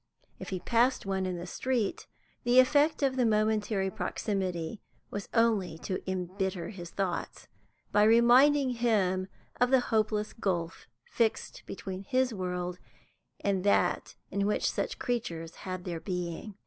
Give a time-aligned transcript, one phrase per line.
[0.39, 2.07] If he passed one in the street,
[2.43, 4.81] the effect of the momentary proximity
[5.11, 7.47] was only to embitter his thoughts,
[7.91, 9.27] by reminding him
[9.59, 12.79] of the hopeless gulf fixed between his world
[13.41, 16.55] and that in which such creatures had their being.